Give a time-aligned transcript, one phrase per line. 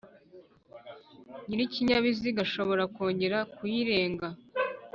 [1.45, 4.27] Nyir’ikinyabiziga ashobora kwongera kuyirenga